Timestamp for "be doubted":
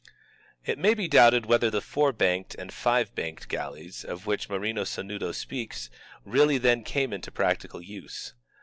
0.95-1.45